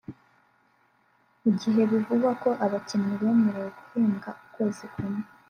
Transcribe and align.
Mu 1.41 1.51
gihe 1.61 1.81
bivugwa 1.91 2.29
ko 2.41 2.49
abakinnyi 2.65 3.13
bemerewe 3.21 3.69
guhembwa 3.77 4.29
ukwezi 4.43 4.85
kumwe 4.93 5.21